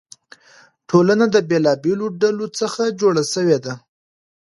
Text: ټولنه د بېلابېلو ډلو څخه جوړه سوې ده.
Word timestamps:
ټولنه 0.89 1.25
د 1.33 1.37
بېلابېلو 1.49 2.05
ډلو 2.21 2.45
څخه 2.59 2.81
جوړه 2.99 3.23
سوې 3.33 3.57
ده. 3.65 3.73